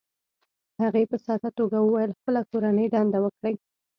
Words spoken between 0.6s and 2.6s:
هغې په ساده توګه وویل: "خپله